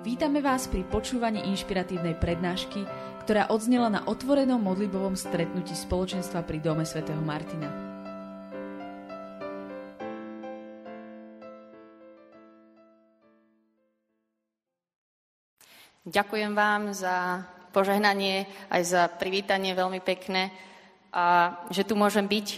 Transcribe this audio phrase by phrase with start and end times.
[0.00, 2.88] Vítame vás pri počúvaní inšpiratívnej prednášky,
[3.20, 7.68] ktorá odznela na otvorenom modlibovom stretnutí spoločenstva pri Dome svätého Martina.
[16.08, 20.48] Ďakujem vám za požehnanie, aj za privítanie veľmi pekné
[21.12, 22.48] a že tu môžem byť.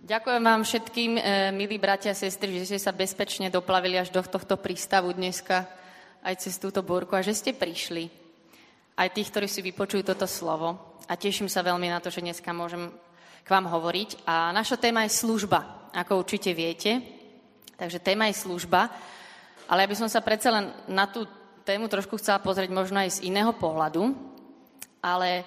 [0.00, 1.22] Ďakujem vám všetkým, e,
[1.52, 5.81] milí bratia a sestry, že ste sa bezpečne doplavili až do tohto prístavu dneska
[6.22, 8.06] aj cez túto búrku a že ste prišli.
[8.94, 10.98] Aj tých, ktorí si vypočujú toto slovo.
[11.10, 12.94] A teším sa veľmi na to, že dneska môžem
[13.42, 14.22] k vám hovoriť.
[14.24, 17.02] A naša téma je služba, ako určite viete.
[17.74, 18.86] Takže téma je služba.
[19.66, 21.26] Ale ja by som sa predsa len na tú
[21.66, 24.14] tému trošku chcela pozrieť možno aj z iného pohľadu.
[25.02, 25.42] Ale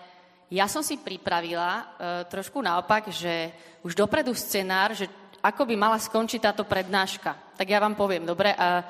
[0.52, 1.84] ja som si pripravila e,
[2.28, 3.56] trošku naopak, že
[3.88, 5.08] už dopredu scenár, že
[5.40, 7.56] ako by mala skončiť táto prednáška.
[7.56, 8.52] Tak ja vám poviem, dobre?
[8.52, 8.82] A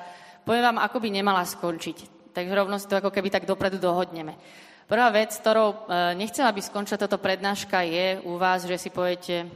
[0.46, 2.30] poviem vám, ako by nemala skončiť.
[2.30, 4.38] Takže rovno si to ako keby tak dopredu dohodneme.
[4.86, 5.76] Prvá vec, ktorou e,
[6.14, 9.50] nechcem, aby skončila táto prednáška, je u vás, že si poviete,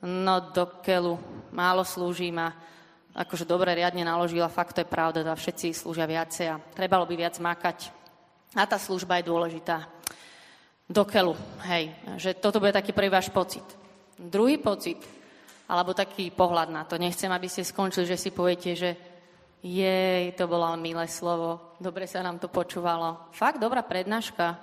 [0.00, 1.20] no do keľu,
[1.52, 2.56] málo slúži ma,
[3.12, 7.14] akože dobre riadne naložila, fakt to je pravda, teda všetci slúžia viacej a trebalo by
[7.20, 7.92] viac makať.
[8.56, 9.84] A tá služba je dôležitá.
[10.88, 11.36] Do keľu,
[11.68, 13.66] hej, že toto bude taký prvý váš pocit.
[14.16, 15.02] Druhý pocit,
[15.68, 19.15] alebo taký pohľad na to, nechcem, aby ste skončili, že si poviete, že
[19.62, 21.76] jej, to bolo milé slovo.
[21.80, 23.30] Dobre sa nám to počúvalo.
[23.32, 24.56] Fakt dobrá prednáška.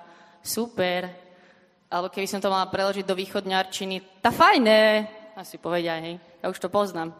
[0.43, 1.09] Super.
[1.89, 5.05] Alebo keby som to mala preložiť do východňarčiny, tá fajné,
[5.37, 6.17] asi povedia, hej.
[6.41, 7.13] Ja už to poznám.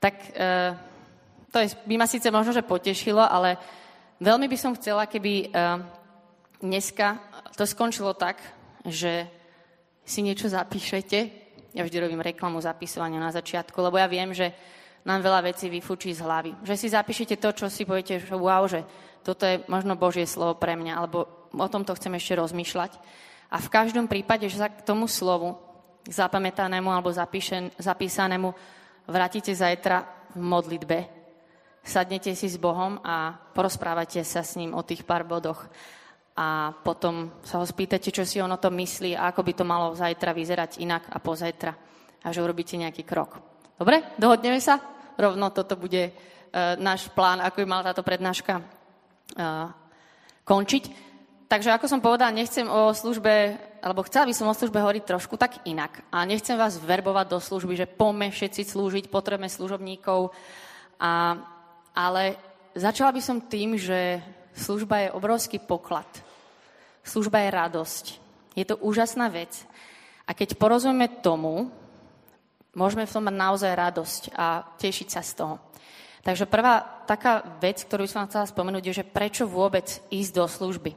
[0.00, 0.74] Tak e,
[1.52, 3.60] to je, by ma síce možno, že potešilo, ale
[4.24, 5.46] veľmi by som chcela, keby e,
[6.64, 7.20] dneska
[7.54, 8.40] to skončilo tak,
[8.88, 9.28] že
[10.02, 11.18] si niečo zapíšete.
[11.72, 14.52] Ja vždy robím reklamu zapisovania na začiatku, lebo ja viem, že
[15.02, 16.52] nám veľa vecí vyfúči z hlavy.
[16.62, 18.86] Že si zapíšete to, čo si poviete, že wow, že
[19.22, 22.92] toto je možno Božie slovo pre mňa, alebo o tomto chcem ešte rozmýšľať.
[23.52, 25.58] A v každom prípade, že sa k tomu slovu,
[26.08, 28.50] zapamätanému alebo zapíšen, zapísanému,
[29.06, 30.02] vrátite zajtra
[30.34, 30.98] v modlitbe.
[31.82, 35.66] Sadnete si s Bohom a porozprávate sa s ním o tých pár bodoch.
[36.32, 39.64] A potom sa ho spýtate, čo si on o tom myslí a ako by to
[39.68, 41.72] malo zajtra vyzerať inak a pozajtra.
[42.22, 43.36] A že urobíte nejaký krok.
[43.76, 44.14] Dobre?
[44.16, 44.91] Dohodneme sa?
[45.18, 49.70] Rovno toto bude uh, náš plán, ako by mala táto prednáška uh,
[50.44, 51.12] končiť.
[51.52, 55.36] Takže ako som povedala, nechcem o službe, alebo chcela by som o službe hovoriť trošku
[55.36, 56.00] tak inak.
[56.08, 60.32] A nechcem vás verbovať do služby, že poďme všetci slúžiť, potrebujeme služobníkov.
[60.96, 61.36] A,
[61.92, 62.40] ale
[62.72, 64.24] začala by som tým, že
[64.56, 66.08] služba je obrovský poklad.
[67.04, 68.04] Služba je radosť.
[68.56, 69.52] Je to úžasná vec.
[70.24, 71.68] A keď porozumieme tomu,
[72.72, 75.54] Môžeme v tom mať naozaj radosť a tešiť sa z toho.
[76.22, 80.94] Takže prvá taká vec, ktorú som chcela spomenúť, je, že prečo vôbec ísť do služby.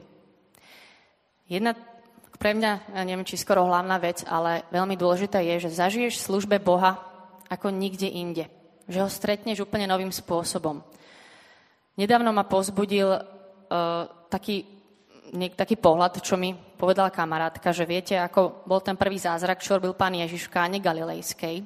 [1.50, 1.74] Jedna
[2.36, 6.60] pre mňa, ja neviem, či skoro hlavná vec, ale veľmi dôležitá je, že zažiješ službe
[6.62, 7.00] Boha
[7.48, 8.46] ako nikde inde.
[8.86, 10.84] Že ho stretneš úplne novým spôsobom.
[11.96, 13.20] Nedávno ma pozbudil uh,
[14.28, 14.75] taký,
[15.32, 19.80] niek, taký pohľad, čo mi povedala kamarátka, že viete, ako bol ten prvý zázrak, čo
[19.80, 21.64] robil pán Ježiš v káne Galilejskej.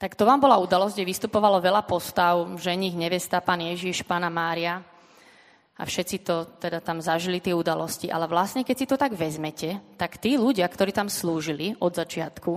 [0.00, 4.80] Tak to vám bola udalosť, kde vystupovalo veľa postav, ženich, nevesta, pán Ježiš, pána Mária.
[5.76, 8.08] A všetci to teda tam zažili tie udalosti.
[8.08, 12.52] Ale vlastne, keď si to tak vezmete, tak tí ľudia, ktorí tam slúžili od začiatku,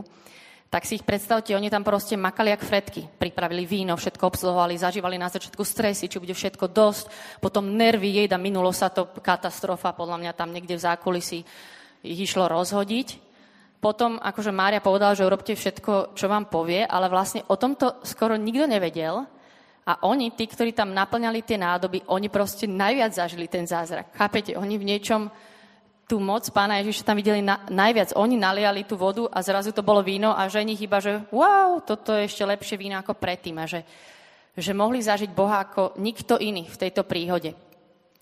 [0.73, 3.05] tak si ich predstavte, oni tam proste makali jak fredky.
[3.05, 8.41] Pripravili víno, všetko obsluhovali, zažívali na začiatku stresy, či bude všetko dosť, potom nervy, jejda,
[8.41, 11.45] minulo sa to katastrofa, podľa mňa tam niekde v zákulisí
[12.01, 13.21] ich išlo rozhodiť.
[13.77, 18.33] Potom, akože Mária povedala, že urobte všetko, čo vám povie, ale vlastne o tomto skoro
[18.33, 19.29] nikto nevedel.
[19.85, 24.09] A oni, tí, ktorí tam naplňali tie nádoby, oni proste najviac zažili ten zázrak.
[24.15, 24.57] Chápete?
[24.57, 25.29] Oni v niečom
[26.07, 28.13] tú moc pána Ježiša tam videli na, najviac.
[28.19, 32.11] Oni naliali tú vodu a zrazu to bolo víno a ženi iba, že wow, toto
[32.13, 33.55] je ešte lepšie víno ako predtým.
[33.59, 33.87] A že,
[34.55, 37.55] že mohli zažiť Boha ako nikto iný v tejto príhode.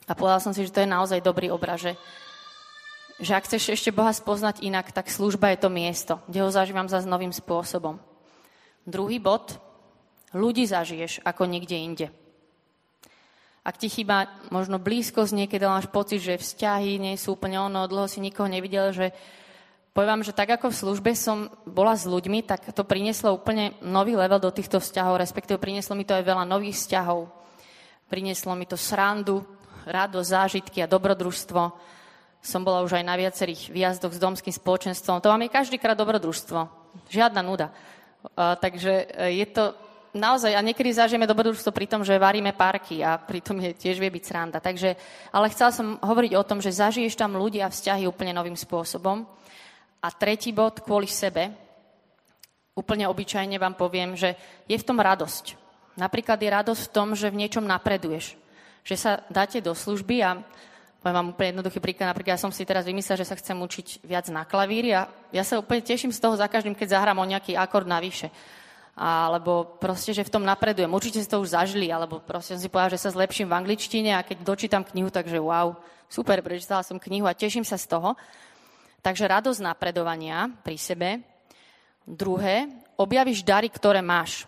[0.05, 1.93] A povedal som si, že to je naozaj dobrý obraz, že,
[3.21, 6.89] že ak chceš ešte Boha spoznať inak, tak služba je to miesto, kde ho zažívam
[6.89, 7.97] za novým spôsobom.
[8.85, 9.57] Druhý bod,
[10.33, 12.07] ľudí zažiješ ako nikde inde.
[13.61, 18.09] Ak ti chýba možno blízkosť, niekedy máš pocit, že vzťahy nie sú úplne ono, dlho
[18.09, 19.13] si nikoho nevidel, že
[19.93, 24.17] poviem že tak ako v službe som bola s ľuďmi, tak to prinieslo úplne nový
[24.17, 27.29] level do týchto vzťahov, respektíve prinieslo mi to aj veľa nových vzťahov.
[28.09, 29.45] Prinieslo mi to srandu,
[29.85, 31.61] radosť, zážitky a dobrodružstvo.
[32.41, 35.21] Som bola už aj na viacerých výjazdoch s domským spoločenstvom.
[35.21, 36.65] To máme každýkrát dobrodružstvo.
[37.13, 37.69] Žiadna nuda.
[38.21, 39.77] Uh, takže uh, je to
[40.13, 44.11] naozaj, a niekedy zažijeme dobrodružstvo pri tom, že varíme parky a pritom je tiež vie
[44.11, 44.59] byť sranda.
[44.59, 44.95] Takže,
[45.31, 49.23] ale chcela som hovoriť o tom, že zažiješ tam ľudia a vzťahy úplne novým spôsobom.
[50.01, 51.53] A tretí bod, kvôli sebe,
[52.73, 54.33] úplne obyčajne vám poviem, že
[54.65, 55.59] je v tom radosť.
[55.99, 58.39] Napríklad je radosť v tom, že v niečom napreduješ.
[58.81, 60.41] Že sa dáte do služby a
[61.03, 62.09] poviem vám úplne jednoduchý príklad.
[62.09, 65.43] Napríklad ja som si teraz vymyslel, že sa chcem učiť viac na klavíri a ja
[65.45, 68.31] sa úplne teším z toho za každým, keď zahrám o nejaký akord navyše.
[68.91, 70.91] Alebo proste, že v tom napredujem.
[70.91, 74.11] Určite ste to už zažili, alebo proste som si povedal, že sa zlepším v angličtine
[74.13, 75.79] a keď dočítam knihu, takže wow,
[76.11, 78.19] super, prečítala som knihu a teším sa z toho.
[79.01, 81.09] Takže radosť napredovania pri sebe.
[82.05, 84.45] Druhé, objavíš dary, ktoré máš.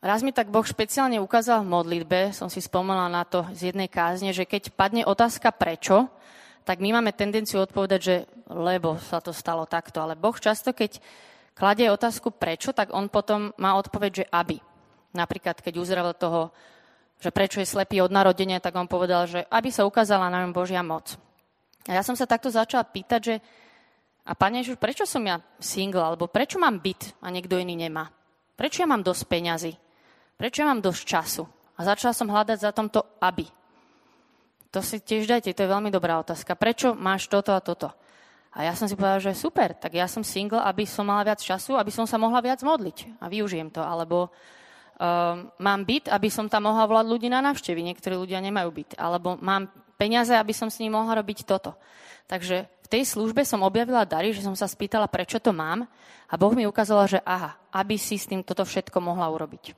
[0.00, 3.84] Raz mi tak Boh špeciálne ukázal v modlitbe, som si spomenula na to z jednej
[3.84, 6.08] kázne, že keď padne otázka prečo,
[6.64, 8.16] tak my máme tendenciu odpovedať, že
[8.48, 10.00] lebo sa to stalo takto.
[10.00, 11.04] Ale Boh často, keď
[11.60, 14.56] kladie otázku prečo, tak on potom má odpoveď, že aby.
[15.12, 16.48] Napríklad, keď uzrel toho,
[17.20, 20.56] že prečo je slepý od narodenia, tak on povedal, že aby sa ukázala na ňom
[20.56, 21.20] Božia moc.
[21.84, 23.34] A ja som sa takto začala pýtať, že
[24.24, 28.12] a Pane Ježiš, prečo som ja single, alebo prečo mám byt a niekto iný nemá?
[28.54, 29.72] Prečo ja mám dosť peňazí?
[30.36, 31.44] Prečo ja mám dosť času?
[31.76, 33.48] A začala som hľadať za tomto aby.
[34.70, 36.54] To si tiež dajte, to je veľmi dobrá otázka.
[36.54, 37.90] Prečo máš toto a toto?
[38.50, 41.38] A ja som si povedala, že super, tak ja som single, aby som mala viac
[41.38, 43.78] času, aby som sa mohla viac modliť a využijem to.
[43.78, 47.78] Alebo um, mám byt, aby som tam mohla volať ľudí na návštevy.
[47.78, 48.90] Niektorí ľudia nemajú byt.
[48.98, 51.78] Alebo mám peniaze, aby som s ním mohla robiť toto.
[52.26, 55.86] Takže v tej službe som objavila dary, že som sa spýtala, prečo to mám
[56.26, 59.74] a Boh mi ukázala, že aha, aby si s tým toto všetko mohla urobiť.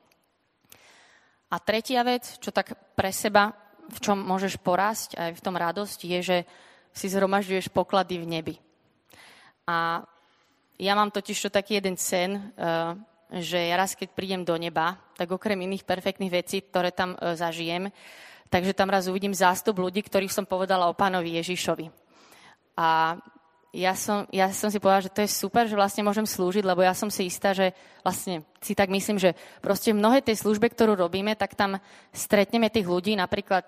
[1.53, 3.53] A tretia vec, čo tak pre seba,
[3.93, 6.39] v čom môžeš porásť aj v tom radosť, je, že
[6.93, 8.55] si zhromažďuješ poklady v nebi.
[9.67, 10.05] A
[10.77, 12.94] ja mám totiž to taký jeden sen, eh,
[13.43, 17.37] že ja raz, keď prídem do neba, tak okrem iných perfektných vecí, ktoré tam eh,
[17.37, 17.89] zažijem,
[18.53, 21.89] takže tam raz uvidím zástup ľudí, ktorých som povedala o pánovi Ježišovi.
[22.77, 23.17] A
[23.73, 26.85] ja som, ja som si povedala, že to je super, že vlastne môžem slúžiť, lebo
[26.85, 27.73] ja som si istá, že
[28.05, 29.33] vlastne si tak myslím, že
[29.65, 31.81] proste mnohé tej službe, ktorú robíme, tak tam
[32.12, 33.65] stretneme tých ľudí, napríklad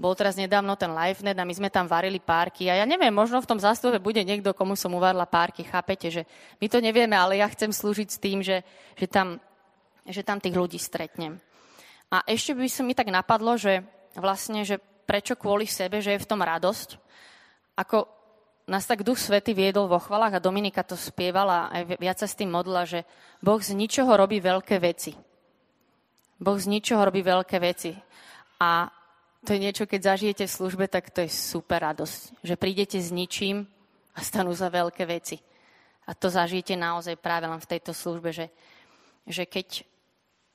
[0.00, 3.36] bol teraz nedávno ten LiveNet a my sme tam varili párky a ja neviem, možno
[3.44, 6.22] v tom zástupe bude niekto, komu som uvarila párky, chápete, že
[6.56, 8.64] my to nevieme, ale ja chcem slúžiť s tým, že,
[8.96, 9.36] že, tam,
[10.08, 11.36] že tam tých ľudí stretnem.
[12.08, 13.84] A ešte by som mi tak napadlo, že
[14.16, 16.96] vlastne, že prečo kvôli sebe, že je v tom radosť,
[17.76, 18.08] ako
[18.70, 22.38] nás tak Duch Svety viedol vo chvalách a Dominika to spievala aj viac sa s
[22.38, 23.02] tým modla, že
[23.42, 25.12] Boh z ničoho robí veľké veci.
[26.38, 27.92] Boh z ničoho robí veľké veci.
[28.62, 28.86] A
[29.40, 32.44] to je niečo, keď zažijete v službe, tak to je super radosť.
[32.44, 33.64] Že prídete s ničím
[34.12, 35.40] a stanú za veľké veci.
[36.04, 38.52] A to zažijete naozaj práve len v tejto službe, že,
[39.24, 39.86] že keď,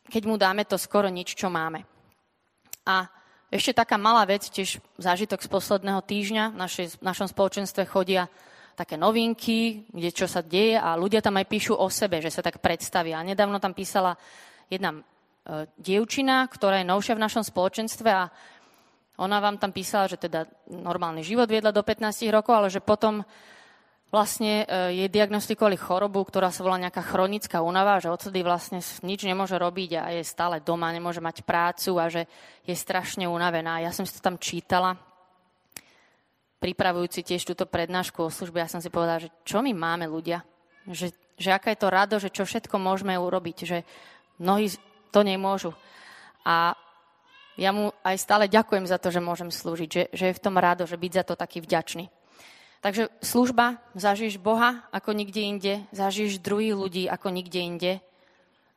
[0.06, 1.82] keď mu dáme to skoro nič, čo máme.
[2.86, 3.10] A
[3.50, 6.54] ešte taká malá vec, tiež zážitok z posledného týždňa.
[6.54, 8.30] V, našej, v našom spoločenstve chodia
[8.76, 12.44] také novinky, kde čo sa deje a ľudia tam aj píšu o sebe, že sa
[12.44, 13.18] tak predstavia.
[13.18, 14.20] A nedávno tam písala
[14.68, 15.00] jedna e,
[15.80, 18.28] dievčina, ktorá je novšia v našom spoločenstve a
[19.16, 23.24] ona vám tam písala, že teda normálny život viedla do 15 rokov, ale že potom
[24.12, 29.28] vlastne e, jej diagnostikovali chorobu, ktorá sa volá nejaká chronická únava, že odtedy vlastne nič
[29.28, 32.24] nemôže robiť a je stále doma, nemôže mať prácu a že
[32.64, 33.84] je strašne unavená.
[33.84, 34.96] Ja som si to tam čítala,
[36.64, 40.44] pripravujúci tiež túto prednášku o službe, ja som si povedala, že čo my máme ľudia?
[40.88, 43.78] Že, že aká je to rado, že čo všetko môžeme urobiť, že
[44.40, 44.72] mnohí
[45.12, 45.72] to nemôžu.
[46.46, 46.78] A
[47.56, 50.60] ja mu aj stále ďakujem za to, že môžem slúžiť, že, že je v tom
[50.60, 52.12] rado, že byť za to taký vďačný.
[52.84, 57.92] Takže služba, zažiješ Boha ako nikde inde, zažiješ druhých ľudí ako nikde inde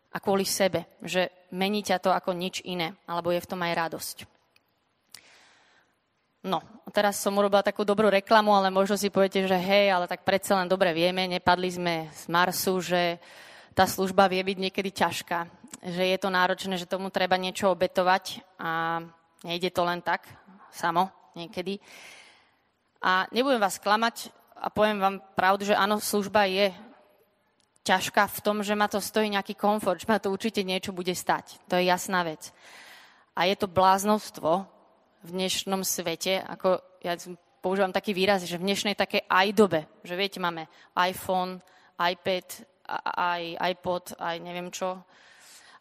[0.09, 3.77] a kvôli sebe, že mení ťa to ako nič iné, alebo je v tom aj
[3.77, 4.17] radosť.
[6.49, 6.63] No,
[6.95, 10.57] teraz som urobila takú dobrú reklamu, ale možno si poviete, že hej, ale tak predsa
[10.57, 13.19] len dobre vieme, nepadli sme z Marsu, že
[13.77, 18.43] tá služba vie byť niekedy ťažká, že je to náročné, že tomu treba niečo obetovať
[18.59, 19.03] a
[19.47, 20.27] nejde to len tak,
[20.75, 21.79] samo, niekedy.
[23.03, 26.75] A nebudem vás klamať a poviem vám pravdu, že áno, služba je
[27.87, 31.15] ťažká v tom, že ma to stojí nejaký komfort, že ma to určite niečo bude
[31.15, 31.63] stať.
[31.71, 32.51] To je jasná vec.
[33.39, 34.67] A je to bláznostvo
[35.23, 37.15] v dnešnom svete, ako ja
[37.63, 40.67] používam taký výraz, že v dnešnej také aj dobe, že viete, máme
[40.99, 41.63] iPhone,
[41.99, 42.67] iPad,
[43.15, 45.03] aj iPod, aj neviem čo.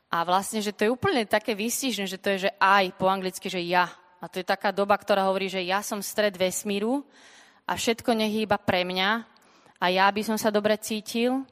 [0.08, 3.52] A vlastne, že to je úplne také výstižné, že to je, že aj po anglicky,
[3.52, 3.92] že ja.
[4.24, 7.04] A to je taká doba, ktorá hovorí, že ja som stred vesmíru
[7.68, 8.34] a všetko nech
[8.64, 9.10] pre mňa
[9.78, 11.44] a ja by som sa dobre cítil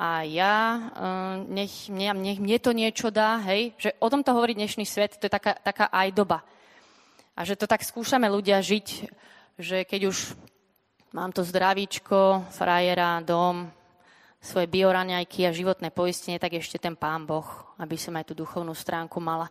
[0.00, 4.56] a ja, eh, nech, nech, nech mne to niečo dá, hej, že o tomto hovorí
[4.56, 6.42] dnešný svet, to je taká, taká aj doba.
[7.36, 8.86] A že to tak skúšame ľudia žiť,
[9.60, 10.34] že keď už
[11.12, 13.68] mám to zdravíčko, frajera, dom,
[14.42, 17.46] svoje bioraňajky a životné poistenie, tak ešte ten pán Boh,
[17.78, 19.46] aby som aj tú duchovnú stránku mala.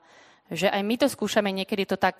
[0.51, 2.19] Že aj my to skúšame niekedy to tak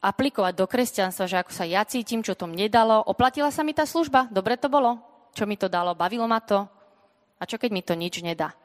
[0.00, 3.04] aplikovať do kresťanstva, že ako sa ja cítim, čo to mne dalo.
[3.04, 4.32] Oplatila sa mi tá služba?
[4.32, 4.96] Dobre to bolo?
[5.36, 5.92] Čo mi to dalo?
[5.92, 6.64] Bavilo ma to?
[7.36, 8.56] A čo keď mi to nič nedá?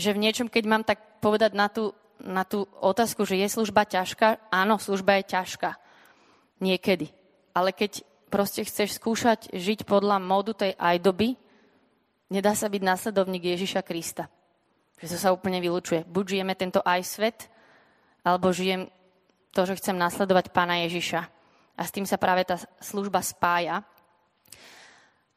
[0.00, 3.88] Že v niečom, keď mám tak povedať na tú na tú otázku, že je služba
[3.88, 5.76] ťažká, áno, služba je ťažká.
[6.62, 7.10] Niekedy.
[7.52, 11.38] Ale keď proste chceš skúšať žiť podľa módu tej aj doby,
[12.34, 14.26] nedá sa byť následovník Ježiša Krista.
[14.98, 16.02] Že to sa úplne vylučuje.
[16.02, 17.38] Buď žijeme tento aj svet,
[18.26, 18.90] alebo žijem
[19.54, 21.20] to, že chcem nasledovať pána Ježiša.
[21.78, 23.86] A s tým sa práve tá služba spája.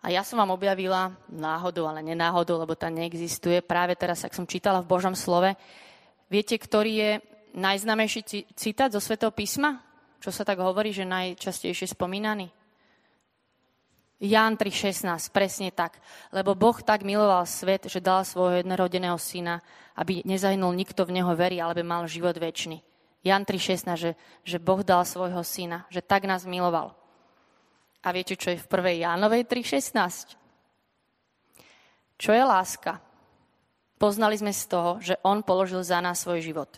[0.01, 3.61] A ja som vám objavila náhodou, ale nenáhodou, lebo tá neexistuje.
[3.61, 5.53] Práve teraz, ak som čítala v Božom slove,
[6.27, 7.11] Viete, ktorý je
[7.55, 9.79] najznamejší citát zo Svetého písma?
[10.19, 12.51] Čo sa tak hovorí, že najčastejšie spomínaný?
[14.17, 16.01] Ján 3.16, presne tak.
[16.33, 19.61] Lebo Boh tak miloval svet, že dal svojho jednorodeného syna,
[19.93, 22.81] aby nezahynul nikto v neho verí, ale by mal život väčší.
[23.21, 26.97] Jan 3.16, že, že Boh dal svojho syna, že tak nás miloval.
[28.01, 29.05] A viete, čo je v 1.
[29.05, 30.33] Jánovej 3.16?
[32.17, 32.97] Čo je láska?
[34.01, 36.69] Poznali sme z toho, že on položil za nás svoj život.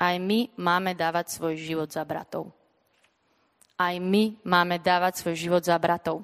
[0.00, 2.52] Aj my máme dávať svoj život za bratov.
[3.76, 6.22] Aj my máme dávať svoj život za bratov.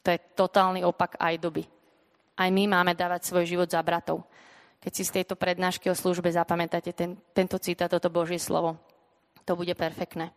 [0.00, 1.64] To je totálny opak aj doby.
[2.40, 4.24] Aj my máme dávať svoj život za bratov.
[4.80, 8.80] Keď si z tejto prednášky o službe zapamätáte ten, tento citát, toto Božie slovo,
[9.44, 10.32] to bude perfektné.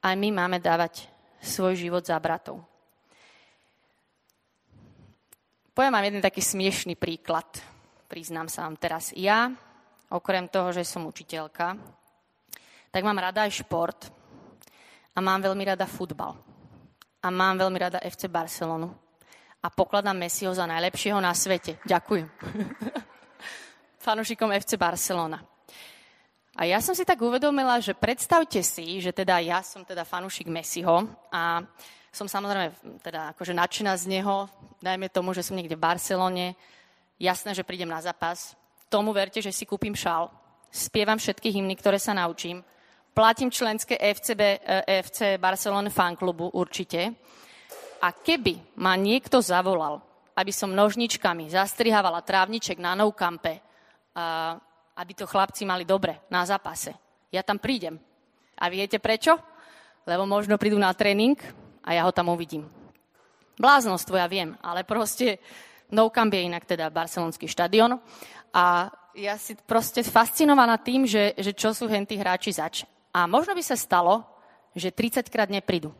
[0.00, 1.12] Aj my máme dávať
[1.44, 2.64] svoj život za bratov.
[5.76, 7.48] Poviem vám jeden taký smiešný príklad.
[8.08, 9.12] Priznám sa vám teraz.
[9.16, 9.52] Ja,
[10.08, 11.76] okrem toho, že som učiteľka,
[12.92, 14.21] tak mám rada aj šport
[15.12, 16.36] a mám veľmi rada futbal.
[17.22, 18.90] A mám veľmi rada FC Barcelonu.
[19.62, 21.78] A pokladám Messiho za najlepšieho na svete.
[21.86, 22.26] Ďakujem.
[24.06, 25.38] Fanušikom FC Barcelona.
[26.52, 30.52] A ja som si tak uvedomila, že predstavte si, že teda ja som teda fanúšik
[30.52, 31.64] Messiho a
[32.12, 34.44] som samozrejme teda akože nadšená z neho,
[34.84, 36.52] dajme tomu, že som niekde v Barcelone,
[37.16, 38.52] jasné, že prídem na zápas,
[38.92, 40.28] tomu verte, že si kúpim šal,
[40.68, 42.60] spievam všetky hymny, ktoré sa naučím,
[43.14, 44.40] platím členské FCB,
[45.04, 47.12] FC Barcelona fanklubu určite.
[48.02, 50.02] A keby ma niekto zavolal,
[50.34, 53.62] aby som nožničkami zastrihávala trávniček na Nou Campe,
[54.96, 56.92] aby to chlapci mali dobre na zápase,
[57.30, 57.96] ja tam prídem.
[58.58, 59.38] A viete prečo?
[60.02, 61.38] Lebo možno prídu na tréning,
[61.86, 62.66] a ja ho tam uvidím.
[63.58, 65.38] Bláznostvo, ja viem, ale proste
[65.92, 68.00] No Camp je inak teda barcelonský štadión
[68.50, 72.88] a ja si proste fascinovaná tým, že, že čo sú hentí hráči zač.
[73.12, 74.24] A možno by sa stalo,
[74.72, 75.92] že 30 krát neprídu,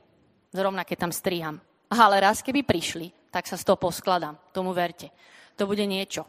[0.52, 1.56] zrovna keď tam striham.
[1.92, 4.40] Ale raz, keby prišli, tak sa z toho poskladám.
[4.52, 5.12] Tomu verte.
[5.60, 6.24] To bude niečo.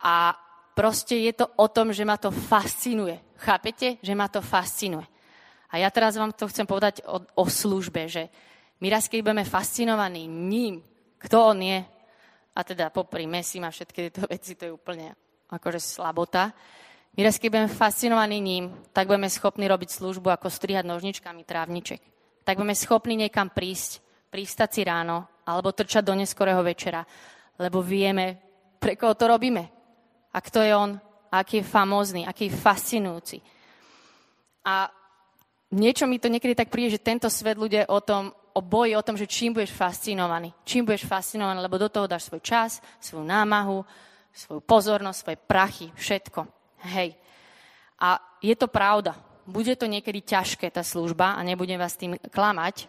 [0.00, 0.32] A
[0.72, 3.20] proste je to o tom, že ma to fascinuje.
[3.36, 4.00] Chápete?
[4.00, 5.04] Že ma to fascinuje.
[5.70, 8.32] A ja teraz vám to chcem povedať o, o službe, že
[8.80, 10.80] my raz, keď budeme fascinovaní ním,
[11.20, 11.78] kto on je,
[12.56, 15.14] a teda popri Messi a všetky tieto veci, to je úplne
[15.52, 16.50] akože slabota,
[17.16, 22.00] my raz, keď budeme fascinovaní ním, tak budeme schopní robiť službu ako strihať nožničkami trávniček.
[22.46, 23.98] Tak budeme schopní niekam prísť,
[24.30, 27.02] pristať si ráno, alebo trčať do neskorého večera,
[27.58, 28.38] lebo vieme,
[28.78, 29.66] pre koho to robíme.
[30.30, 30.94] A kto je on,
[31.34, 33.38] aký je famózny, aký je fascinujúci.
[34.62, 34.86] A
[35.74, 39.02] niečo mi to niekedy tak príde, že tento svet ľudia o tom, o boji, o
[39.02, 40.54] tom, že čím budeš fascinovaný.
[40.62, 43.82] Čím budeš fascinovaný, lebo do toho dáš svoj čas, svoju námahu,
[44.30, 46.59] svoju pozornosť, svoje prachy, všetko.
[46.86, 47.16] Hej.
[48.00, 49.16] A je to pravda.
[49.44, 52.88] Bude to niekedy ťažké, tá služba, a nebudem vás tým klamať,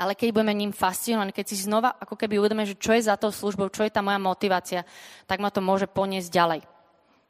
[0.00, 3.20] ale keď budeme ním fascinovaní, keď si znova ako keby uvedome, že čo je za
[3.20, 4.80] tou službou, čo je tá moja motivácia,
[5.28, 6.60] tak ma to môže poniesť ďalej.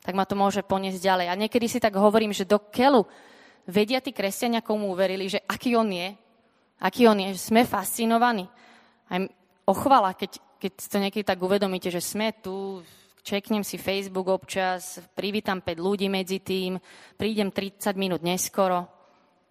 [0.06, 1.26] Tak ma to môže poniesť ďalej.
[1.28, 3.10] A niekedy si tak hovorím, že do keľu
[3.66, 6.14] vedia tí kresťania, komu uverili, že aký on je,
[6.78, 8.46] aký on je, že sme fascinovaní.
[9.10, 9.18] Aj
[9.66, 12.86] ochvala, keď, keď to niekedy tak uvedomíte, že sme tu,
[13.22, 16.80] čeknem si Facebook občas, privítam 5 ľudí medzi tým,
[17.16, 18.88] prídem 30 minút neskoro,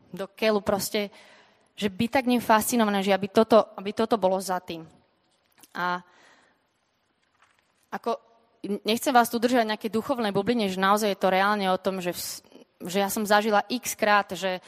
[0.10, 1.14] do keľu proste,
[1.78, 4.84] že byť tak ním fascinované, že aby toto, aby toto bolo za tým.
[5.78, 6.02] A
[7.94, 8.18] ako,
[8.84, 12.12] nechcem vás tu držať nejaké duchovné bubline, že naozaj je to reálne o tom, že,
[12.84, 14.60] že ja som zažila x krát, že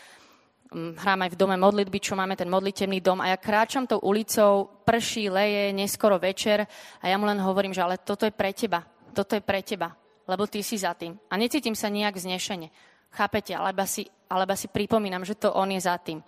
[0.71, 4.71] hrám aj v dome modlitby, čo máme ten modlitebný dom a ja kráčam tou ulicou,
[4.87, 6.63] prší, leje, neskoro večer
[7.03, 8.79] a ja mu len hovorím, že ale toto je pre teba,
[9.11, 9.91] toto je pre teba,
[10.27, 11.19] lebo ty si za tým.
[11.27, 12.71] A necítim sa nejak znešene.
[13.11, 13.51] Chápete?
[13.51, 16.23] Alebo si, alebo si pripomínam, že to on je za tým.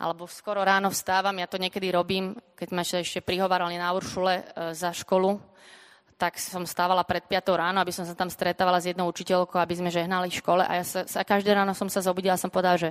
[0.00, 4.42] Alebo skoro ráno vstávam, ja to niekedy robím, keď ma ešte prihovárali na Uršule e,
[4.74, 5.38] za školu,
[6.16, 9.74] tak som stávala pred 5 ráno, aby som sa tam stretávala s jednou učiteľkou, aby
[9.76, 12.50] sme žehnali v škole a ja sa, sa každé ráno som sa zobudila a som
[12.50, 12.90] povedala, že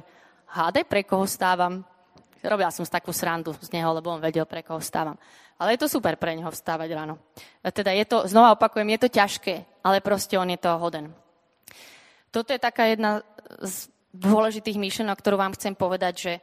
[0.54, 1.82] hádaj, pre koho stávam.
[2.44, 5.18] Robila som takú srandu z neho, lebo on vedel, pre koho stávam.
[5.58, 7.18] Ale je to super pre neho vstávať ráno.
[7.74, 11.10] Teda je to, znova opakujem, je to ťažké, ale proste on je toho hoden.
[12.30, 13.24] Toto je taká jedna
[13.64, 16.34] z dôležitých myšlenok, ktorú vám chcem povedať, že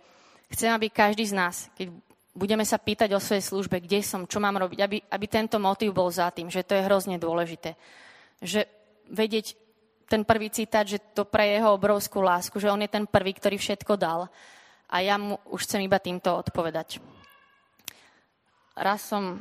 [0.51, 1.95] chcem, aby každý z nás, keď
[2.35, 5.95] budeme sa pýtať o svojej službe, kde som, čo mám robiť, aby, aby tento motív
[5.95, 7.75] bol za tým, že to je hrozne dôležité.
[8.41, 8.67] Že
[9.11, 9.59] vedieť
[10.11, 13.55] ten prvý citát, že to pre jeho obrovskú lásku, že on je ten prvý, ktorý
[13.55, 14.27] všetko dal.
[14.91, 16.99] A ja mu už chcem iba týmto odpovedať.
[18.75, 19.39] Raz som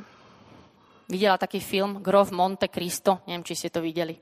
[1.10, 4.14] videla taký film Grof Monte Cristo, neviem, či ste to videli.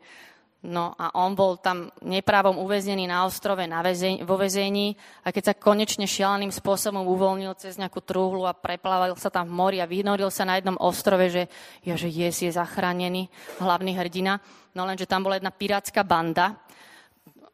[0.58, 4.90] No a on bol tam neprávom uväznený na ostrove na väzeň, vo väzení
[5.22, 9.54] a keď sa konečne šialeným spôsobom uvoľnil cez nejakú trúhlu a preplával sa tam v
[9.54, 11.46] mori a vynoril sa na jednom ostrove, že,
[11.86, 13.30] ja, že yes, je zachránený
[13.62, 14.42] hlavný hrdina.
[14.74, 16.58] No lenže tam bola jedna pirátska banda,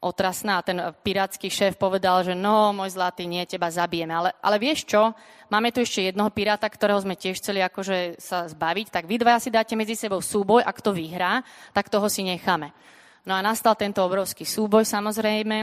[0.05, 4.13] otrasná a ten pirátsky šéf povedal, že no, môj zlatý, nie, teba zabijeme.
[4.13, 5.17] Ale, ale vieš čo,
[5.49, 9.41] máme tu ešte jednoho piráta, ktorého sme tiež chceli akože sa zbaviť, tak vy dva
[9.41, 11.41] si dáte medzi sebou súboj a kto vyhrá,
[11.73, 12.77] tak toho si necháme.
[13.25, 15.57] No a nastal tento obrovský súboj samozrejme,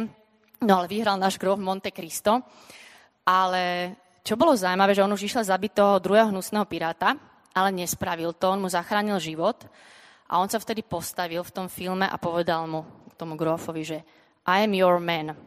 [0.65, 2.41] no ale vyhral náš grof Monte Cristo.
[3.21, 3.93] Ale
[4.25, 7.13] čo bolo zaujímavé, že on už išiel zabiť toho druhého hnusného piráta,
[7.53, 9.69] ale nespravil to, on mu zachránil život
[10.31, 12.81] a on sa vtedy postavil v tom filme a povedal mu,
[13.19, 13.97] tomu grofovi, že
[14.45, 15.37] I am your man.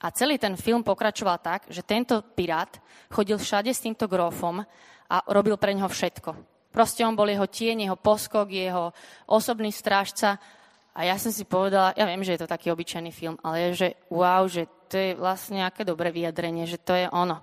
[0.00, 2.80] A celý ten film pokračoval tak, že tento pirát
[3.12, 4.64] chodil všade s týmto grofom
[5.10, 6.32] a robil pre neho všetko.
[6.70, 8.94] Proste on bol jeho tieň, jeho poskok, jeho
[9.26, 10.38] osobný strážca
[10.94, 13.86] a ja som si povedala, ja viem, že je to taký obyčajný film, ale je,
[13.86, 17.42] že wow, že to je vlastne aké dobré vyjadrenie, že to je ono.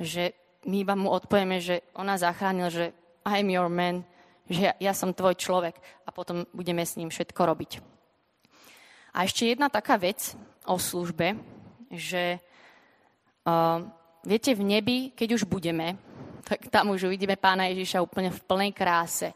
[0.00, 0.34] Že
[0.66, 4.04] my iba mu odpovieme, že ona zachránil, že I'm your man,
[4.48, 7.93] že ja, ja som tvoj človek a potom budeme s ním všetko robiť.
[9.14, 10.34] A ešte jedna taká vec
[10.66, 11.38] o službe,
[11.94, 12.42] že
[13.46, 13.78] uh,
[14.26, 15.94] viete, v nebi, keď už budeme,
[16.42, 19.30] tak tam už uvidíme pána Ježiša úplne v plnej kráse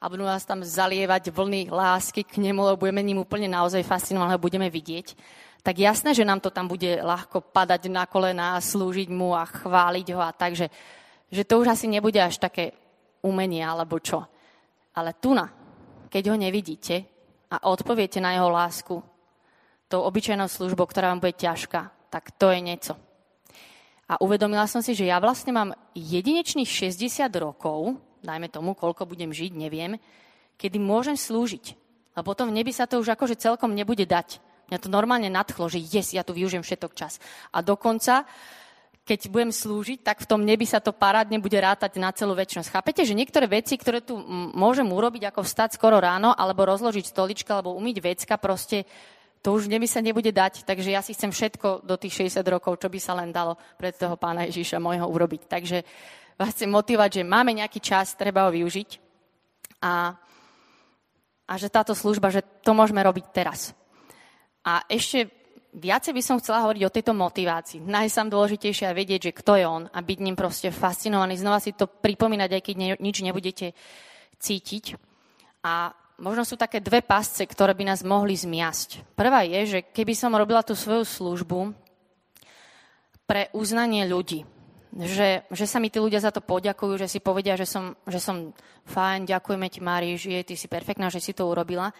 [0.00, 4.32] a budú nás tam zalievať vlny lásky k nemu, lebo budeme ním úplne naozaj fascinovaní,
[4.32, 5.12] ho budeme vidieť,
[5.60, 9.44] tak jasné, že nám to tam bude ľahko padať na kolena a slúžiť mu a
[9.44, 10.72] chváliť ho a tak, že,
[11.28, 12.72] že to už asi nebude až také
[13.20, 14.22] umenie alebo čo.
[14.94, 15.50] Ale tu na,
[16.08, 17.04] keď ho nevidíte
[17.50, 18.96] a odpoviete na jeho lásku
[19.88, 22.94] tou obyčajnou službou, ktorá vám bude ťažká, tak to je niečo.
[24.08, 29.32] A uvedomila som si, že ja vlastne mám jedinečných 60 rokov, dajme tomu, koľko budem
[29.32, 30.00] žiť, neviem,
[30.56, 31.76] kedy môžem slúžiť.
[32.16, 34.40] A potom v nebi sa to už akože celkom nebude dať.
[34.68, 37.20] Mňa to normálne nadchlo, že yes, ja tu využijem všetok čas.
[37.54, 38.28] A dokonca,
[39.08, 42.68] keď budem slúžiť, tak v tom nebi sa to parádne bude rátať na celú väčšnosť.
[42.68, 44.20] Chápete, že niektoré veci, ktoré tu
[44.52, 48.84] môžem urobiť, ako vstať skoro ráno, alebo rozložiť stolička, alebo umyť vecka, proste
[49.48, 50.68] to už neby sa nebude dať.
[50.68, 53.96] Takže ja si chcem všetko do tých 60 rokov, čo by sa len dalo pred
[53.96, 55.48] toho pána Ježíša môjho urobiť.
[55.48, 55.80] Takže
[56.36, 59.00] vás chcem motivovať, že máme nejaký čas, treba ho využiť
[59.80, 60.12] a,
[61.48, 63.72] a že táto služba, že to môžeme robiť teraz.
[64.68, 65.32] A ešte
[65.72, 67.80] viacej by som chcela hovoriť o tejto motivácii.
[67.88, 71.40] Najsám dôležitejšie je vedieť, že kto je on a byť ním proste fascinovaný.
[71.40, 73.72] Znova si to pripomínať, aj keď ne, nič nebudete
[74.36, 74.92] cítiť.
[75.64, 79.14] A možno sú také dve pasce, ktoré by nás mohli zmiasť.
[79.14, 81.72] Prvá je, že keby som robila tú svoju službu
[83.24, 84.42] pre uznanie ľudí,
[84.98, 88.18] že, že sa mi tí ľudia za to poďakujú, že si povedia, že som, že
[88.18, 88.50] som
[88.88, 91.92] fajn, ďakujeme ti, Mári, že ty si perfektná, že si to urobila.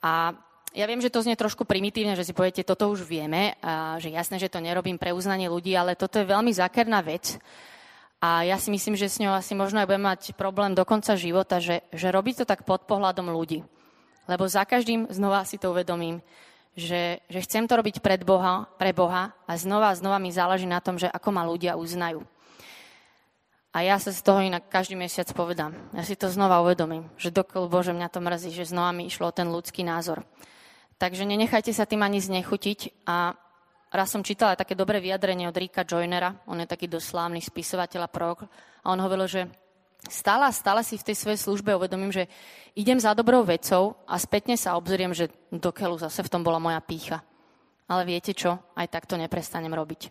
[0.00, 0.32] A
[0.76, 4.12] ja viem, že to znie trošku primitívne, že si poviete, toto už vieme, a že
[4.12, 7.40] jasné, že to nerobím pre uznanie ľudí, ale toto je veľmi zákerná vec.
[8.20, 11.14] A ja si myslím, že s ňou asi možno aj budem mať problém do konca
[11.20, 13.60] života, že, že robiť to tak pod pohľadom ľudí.
[14.26, 16.24] Lebo za každým znova si to uvedomím,
[16.76, 20.68] že, že chcem to robiť pred Boha, pre Boha a znova a znova mi záleží
[20.68, 22.24] na tom, že ako ma ľudia uznajú.
[23.76, 25.76] A ja sa z toho inak každý mesiac povedám.
[25.92, 29.28] Ja si to znova uvedomím, že dokiaľ Bože mňa to mrzí, že znova mi išlo
[29.28, 30.24] o ten ľudský názor.
[30.96, 33.36] Takže nenechajte sa tým ani znechutiť a
[33.92, 38.12] raz som čítala také dobré vyjadrenie od Rika Joinera, on je taký doslávny spisovateľ a
[38.12, 38.46] prorok
[38.82, 39.42] a on hovoril, že
[40.06, 42.30] stále a stále si v tej svojej službe uvedomím, že
[42.74, 46.62] idem za dobrou vecou a spätne sa obzriem, že do keľu zase v tom bola
[46.62, 47.22] moja pícha.
[47.86, 48.58] Ale viete čo?
[48.74, 50.10] Aj tak to neprestanem robiť.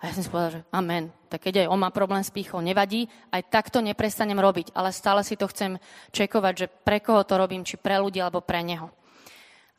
[0.00, 1.12] A ja som si povedala, že amen.
[1.28, 5.20] Tak keď aj on má problém s pýchou, nevadí, aj takto neprestanem robiť, ale stále
[5.20, 5.76] si to chcem
[6.12, 8.88] čekovať, že pre koho to robím, či pre ľudí, alebo pre neho.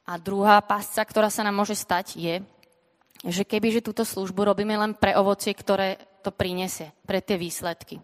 [0.06, 2.36] A druhá pásca, ktorá sa nám môže stať, je,
[3.22, 8.02] že keby že túto službu robíme len pre ovocie, ktoré to prinesie, pre tie výsledky.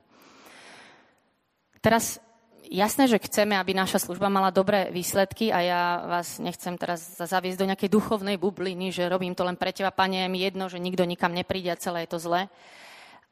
[1.81, 2.21] Teraz
[2.69, 7.59] jasné, že chceme, aby naša služba mala dobré výsledky a ja vás nechcem teraz zaviesť
[7.59, 11.07] do nejakej duchovnej bubliny, že robím to len pre teba, pane, je jedno, že nikto
[11.07, 12.51] nikam nepríde a celé je to zlé.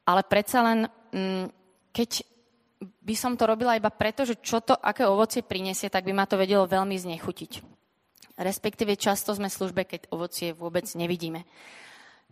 [0.06, 0.80] Ale predsa len,
[1.12, 1.46] mm,
[1.92, 2.24] keď
[2.82, 6.26] by som to robila iba preto, že čo to, aké ovocie prinesie, tak by ma
[6.30, 7.75] to vedelo veľmi znechutiť.
[8.36, 11.48] Respektíve často sme v službe, keď ovocie vôbec nevidíme.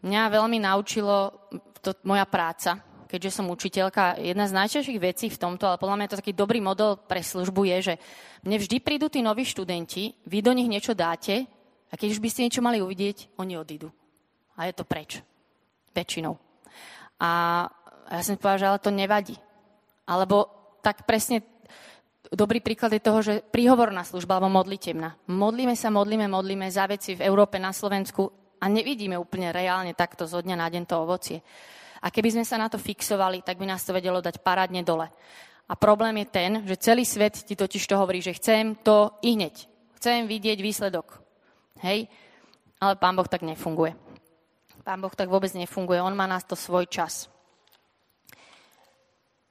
[0.03, 1.47] Mňa veľmi naučilo
[1.79, 6.05] to, moja práca, keďže som učiteľka, jedna z najčastejších vecí v tomto, ale podľa mňa
[6.09, 7.95] je to taký dobrý model pre službu, je, že
[8.43, 11.47] mne vždy prídu tí noví študenti, vy do nich niečo dáte
[11.87, 13.93] a keď už by ste niečo mali uvidieť, oni odídu.
[14.57, 15.21] A je to preč.
[15.93, 16.35] Väčšinou.
[17.21, 17.29] A
[18.09, 19.35] ja som povedala, že ale to nevadí.
[20.09, 20.49] Alebo
[20.81, 21.45] tak presne
[22.33, 25.29] dobrý príklad je toho, že príhovorná služba alebo modlitebná.
[25.29, 30.25] Modlíme sa, modlíme, modlíme za veci v Európe, na Slovensku a nevidíme úplne reálne takto
[30.25, 31.39] zo dňa na deň to ovocie.
[32.03, 35.07] A keby sme sa na to fixovali, tak by nás to vedelo dať parádne dole.
[35.71, 39.39] A problém je ten, že celý svet ti totiž to hovorí, že chcem to i
[39.39, 39.55] hneď.
[39.95, 41.23] Chcem vidieť výsledok.
[41.79, 42.11] Hej?
[42.83, 43.95] Ale Pán Boh tak nefunguje.
[44.83, 46.03] Pán Boh tak vôbec nefunguje.
[46.03, 47.31] On má nás to svoj čas.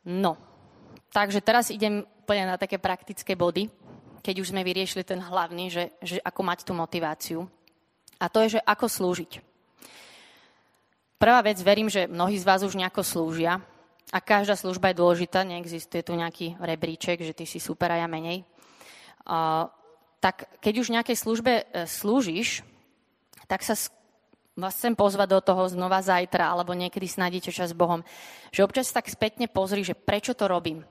[0.04, 0.36] No,
[1.14, 3.66] takže teraz idem úplne na také praktické body,
[4.22, 7.50] keď už sme vyriešili ten hlavný, že, že ako mať tú motiváciu.
[8.22, 9.42] A to je, že ako slúžiť.
[11.18, 13.58] Prvá vec, verím, že mnohí z vás už nejako slúžia
[14.14, 18.06] a každá služba je dôležitá, neexistuje tu nejaký rebríček, že ty si super a ja
[18.06, 18.46] menej.
[19.26, 19.66] Uh,
[20.22, 22.62] tak keď už nejakej službe uh, slúžiš,
[23.50, 23.74] tak sa
[24.58, 28.04] vás chcem pozvať do toho znova zajtra, alebo niekedy snadíte čas s Bohom,
[28.52, 30.84] že občas tak spätne pozri, že prečo to robím.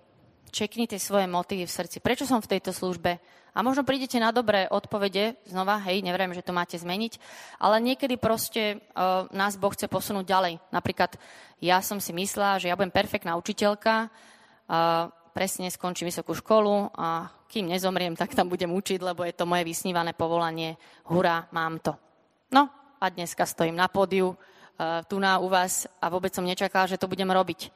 [0.51, 2.03] Čekni tie svoje motívy v srdci.
[2.03, 3.23] Prečo som v tejto službe?
[3.51, 7.19] A možno prídete na dobré odpovede, znova, hej, neviem, že to máte zmeniť,
[7.59, 10.53] ale niekedy proste uh, nás Boh chce posunúť ďalej.
[10.71, 11.19] Napríklad
[11.59, 17.27] ja som si myslela, že ja budem perfektná učiteľka, uh, presne skončím vysokú školu a
[17.51, 20.79] kým nezomriem, tak tam budem učiť, lebo je to moje vysnívané povolanie.
[21.11, 21.95] Hurá, mám to.
[22.55, 26.87] No a dneska stojím na pódiu, uh, tu na u vás a vôbec som nečakala,
[26.87, 27.67] že to budem robiť.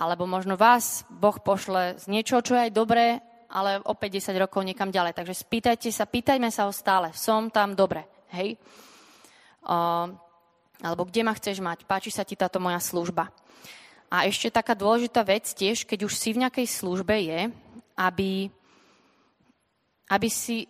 [0.00, 3.20] Alebo možno vás Boh pošle z niečoho, čo je aj dobré,
[3.52, 5.12] ale o 50 rokov niekam ďalej.
[5.12, 7.12] Takže spýtajte sa, pýtajme sa ho stále.
[7.12, 8.56] Som tam dobre, hej?
[9.60, 10.08] Uh,
[10.80, 11.84] alebo kde ma chceš mať?
[11.84, 13.28] Páči sa ti táto moja služba?
[14.08, 17.52] A ešte taká dôležitá vec tiež, keď už si v nejakej službe je,
[18.00, 18.48] aby,
[20.08, 20.64] aby si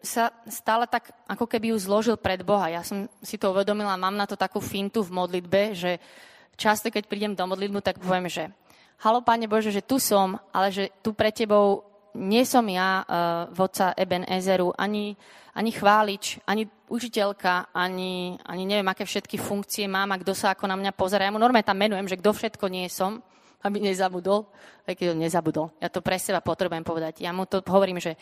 [0.00, 2.72] sa stále tak, ako keby ju zložil pred Boha.
[2.72, 6.00] Ja som si to uvedomila, mám na to takú fintu v modlitbe, že
[6.56, 8.50] často, keď prídem do modlitbu, tak poviem, že
[9.02, 13.06] halo, Pane Bože, že tu som, ale že tu pre Tebou nie som ja uh,
[13.50, 15.18] vodca Eben Ezeru, ani,
[15.52, 20.70] ani chválič, ani učiteľka, ani, ani neviem, aké všetky funkcie mám a kto sa ako
[20.70, 21.26] na mňa pozera.
[21.26, 23.18] Ja mu normálne tam menujem, že kto všetko nie som,
[23.66, 24.46] aby nezabudol,
[24.86, 25.66] aj keď to nezabudol.
[25.82, 27.18] Ja to pre seba potrebujem povedať.
[27.18, 28.14] Ja mu to hovorím, že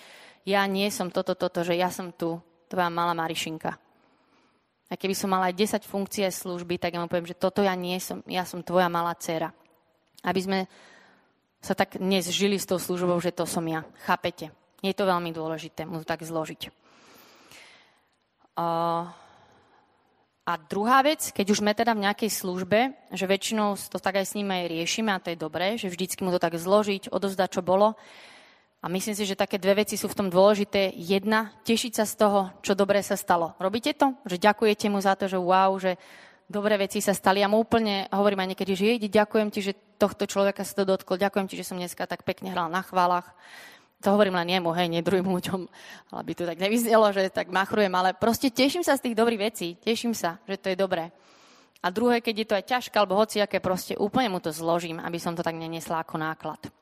[0.48, 2.40] ja nie som toto, toto, že ja som tu
[2.70, 3.76] tvoja malá Marišinka.
[4.92, 7.72] A keby som mala aj 10 funkcie služby, tak ja mu poviem, že toto ja
[7.72, 9.48] nie som, ja som tvoja malá dcera.
[10.20, 10.58] Aby sme
[11.64, 13.88] sa tak dnes žili s tou službou, že to som ja.
[14.04, 14.52] Chápete?
[14.84, 16.68] Je to veľmi dôležité mu tak zložiť.
[20.42, 24.28] A druhá vec, keď už sme teda v nejakej službe, že väčšinou to tak aj
[24.28, 27.48] s ním aj riešime a to je dobré, že vždycky mu to tak zložiť, odozdať,
[27.48, 27.96] čo bolo.
[28.82, 30.90] A myslím si, že také dve veci sú v tom dôležité.
[30.98, 33.54] Jedna, tešiť sa z toho, čo dobré sa stalo.
[33.62, 34.18] Robíte to?
[34.26, 35.94] Že ďakujete mu za to, že wow, že
[36.50, 37.38] dobré veci sa stali.
[37.38, 40.84] Ja mu úplne hovorím aj niekedy, že jej, ďakujem ti, že tohto človeka sa to
[40.84, 43.30] dotkol, ďakujem ti, že som dneska tak pekne hral na chválach.
[44.02, 45.62] To hovorím len jemu, hej, nie druhým ľuďom,
[46.18, 49.78] aby to tak nevyznelo, že tak machrujem, ale proste teším sa z tých dobrých vecí,
[49.78, 51.14] teším sa, že to je dobré.
[51.82, 55.22] A druhé, keď je to aj ťažké, alebo hociaké, proste úplne mu to zložím, aby
[55.22, 56.81] som to tak nenesla ako náklad.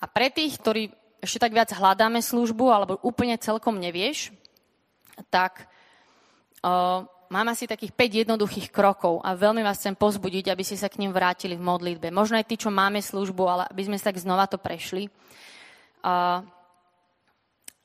[0.00, 0.92] A pre tých, ktorí
[1.24, 4.30] ešte tak viac hľadáme službu, alebo úplne celkom nevieš,
[5.32, 5.66] tak
[7.26, 11.02] mám asi takých 5 jednoduchých krokov a veľmi vás chcem pozbudiť, aby ste sa k
[11.02, 12.14] ním vrátili v modlitbe.
[12.14, 15.10] Možno aj tí, čo máme službu, ale aby sme sa tak znova to prešli.
[16.06, 16.42] A,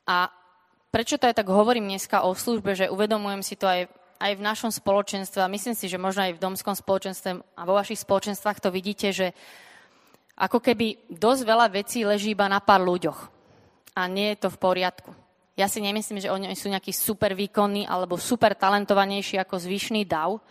[0.06, 0.18] a
[0.94, 3.90] prečo to aj tak hovorím dneska o službe, že uvedomujem si to aj,
[4.22, 7.74] aj v našom spoločenstve a myslím si, že možno aj v domskom spoločenstve a vo
[7.74, 9.28] vašich spoločenstvách to vidíte, že
[10.42, 13.30] ako keby dosť veľa vecí leží iba na pár ľuďoch.
[13.94, 15.14] A nie je to v poriadku.
[15.54, 20.42] Ja si nemyslím, že oni sú nejakí super výkonní alebo super talentovanejší ako zvyšný dav,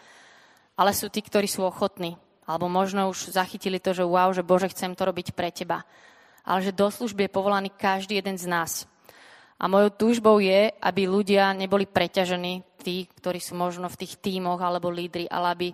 [0.79, 2.15] ale sú tí, ktorí sú ochotní.
[2.47, 5.83] Alebo možno už zachytili to, že wow, že Bože, chcem to robiť pre teba.
[6.47, 8.87] Ale že do služby je povolaný každý jeden z nás.
[9.61, 14.57] A mojou túžbou je, aby ľudia neboli preťažení, tí, ktorí sú možno v tých tímoch
[14.57, 15.69] alebo lídri, ale aby,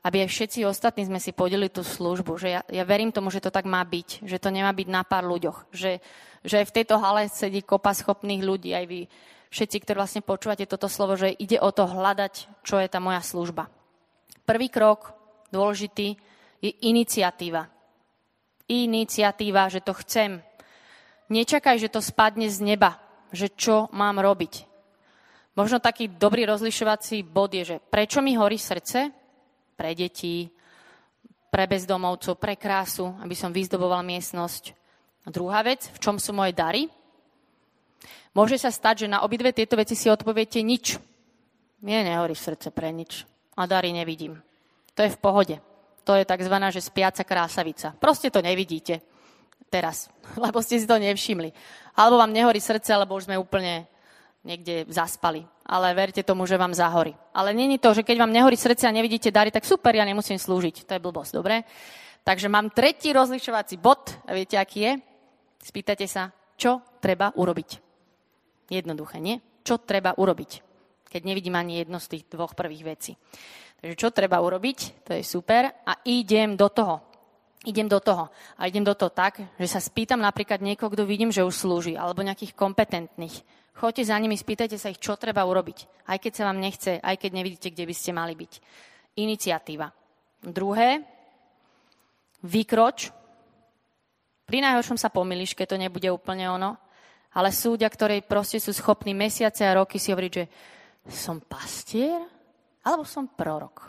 [0.00, 2.40] aby aj všetci ostatní sme si podelili tú službu.
[2.40, 4.24] Že ja, ja verím tomu, že to tak má byť.
[4.24, 5.68] Že to nemá byť na pár ľuďoch.
[5.72, 6.00] Že,
[6.44, 9.00] že aj v tejto hale sedí kopa schopných ľudí, aj vy
[9.52, 13.20] všetci, ktorí vlastne počúvate toto slovo, že ide o to hľadať, čo je tá moja
[13.20, 13.68] služba.
[14.48, 16.16] Prvý krok dôležitý,
[16.62, 17.66] je iniciatíva.
[18.70, 20.38] Iniciatíva, že to chcem.
[21.30, 22.98] Nečakaj, že to spadne z neba,
[23.34, 24.66] že čo mám robiť.
[25.58, 29.19] Možno taký dobrý rozlišovací bod je, že prečo mi horí srdce?
[29.80, 30.44] Pre deti,
[31.48, 34.76] pre bezdomovcov, pre krásu, aby som vyzdoboval miestnosť.
[35.24, 36.84] A druhá vec, v čom sú moje dary?
[38.36, 41.00] Môže sa stať, že na obidve tieto veci si odpoviete nič.
[41.80, 43.24] Mne nehorí srdce pre nič.
[43.56, 44.36] A dary nevidím.
[44.92, 45.56] To je v pohode.
[46.04, 46.56] To je tzv.
[46.68, 47.96] že spiaca krásavica.
[47.96, 49.00] Proste to nevidíte
[49.72, 50.12] teraz,
[50.44, 51.56] lebo ste si to nevšimli.
[51.96, 53.88] Alebo vám nehorí srdce, alebo už sme úplne
[54.44, 55.44] niekde zaspali.
[55.66, 57.14] Ale verte tomu, že vám zahorí.
[57.34, 60.40] Ale není to, že keď vám nehorí srdce a nevidíte dary, tak super, ja nemusím
[60.40, 60.88] slúžiť.
[60.88, 61.62] To je blbosť, dobre?
[62.24, 64.16] Takže mám tretí rozlišovací bod.
[64.28, 64.92] A viete, aký je?
[65.60, 67.70] Spýtate sa, čo treba urobiť.
[68.72, 69.40] Jednoduché, nie?
[69.60, 70.50] Čo treba urobiť?
[71.10, 73.12] Keď nevidím ani jedno z tých dvoch prvých vecí.
[73.80, 77.00] Takže čo treba urobiť, to je super a idem do toho.
[77.64, 78.32] Idem do toho.
[78.56, 81.92] A idem do toho tak, že sa spýtam napríklad niekoho, kto vidím, že už slúži,
[81.92, 83.36] alebo nejakých kompetentných.
[83.76, 86.08] Choďte za nimi, spýtajte sa ich, čo treba urobiť.
[86.10, 88.52] Aj keď sa vám nechce, aj keď nevidíte, kde by ste mali byť.
[89.16, 89.88] Iniciatíva.
[90.44, 91.00] Druhé,
[92.44, 93.12] vykroč.
[94.44, 96.76] Pri najhoršom sa pomýliš, keď to nebude úplne ono.
[97.38, 100.44] Ale súdia, ktorí proste sú schopní mesiace a roky si hovoriť, že
[101.06, 102.18] som pastier?
[102.82, 103.86] Alebo som prorok.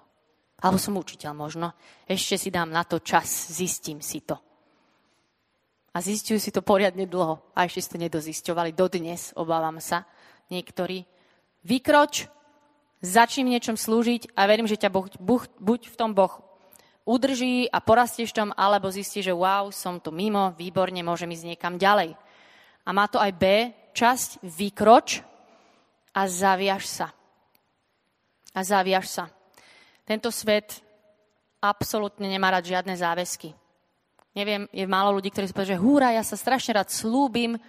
[0.62, 1.74] Alebo som učiteľ možno.
[2.06, 4.50] Ešte si dám na to čas, zistím si to.
[5.91, 7.43] A zistujú si to poriadne dlho.
[7.51, 10.08] A ešte ste nedozisťovali dodnes, obávam sa,
[10.47, 11.04] niektorí.
[11.67, 12.32] Vykroč,
[13.04, 16.39] začni v niečom slúžiť a verím, že ťa boh, boh, buď v tom Boh
[17.06, 21.75] udrží a porastieš tom, alebo zistí, že wow, som tu mimo, výborne, môžem ísť niekam
[21.75, 22.13] ďalej.
[22.86, 23.45] A má to aj B,
[23.91, 25.25] časť, vykroč
[26.15, 27.08] a zaviaž sa
[28.51, 29.25] a zaviaž sa.
[30.04, 30.84] Tento svet
[31.63, 33.56] absolútne nemá rád žiadne záväzky.
[34.32, 37.60] Neviem, je málo ľudí, ktorí si povedia, že húra, ja sa strašne rád slúbim.